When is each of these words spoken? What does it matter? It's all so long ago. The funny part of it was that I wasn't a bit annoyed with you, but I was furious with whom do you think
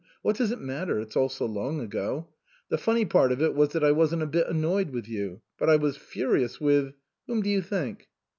What 0.23 0.35
does 0.35 0.49
it 0.49 0.59
matter? 0.59 0.99
It's 0.99 1.15
all 1.15 1.29
so 1.29 1.45
long 1.45 1.79
ago. 1.79 2.27
The 2.69 2.79
funny 2.79 3.05
part 3.05 3.31
of 3.31 3.39
it 3.39 3.53
was 3.53 3.69
that 3.73 3.83
I 3.83 3.91
wasn't 3.91 4.23
a 4.23 4.25
bit 4.25 4.47
annoyed 4.47 4.89
with 4.89 5.07
you, 5.07 5.41
but 5.59 5.69
I 5.69 5.75
was 5.75 5.95
furious 5.95 6.59
with 6.59 6.95
whom 7.27 7.43
do 7.43 7.51
you 7.51 7.61
think 7.61 8.09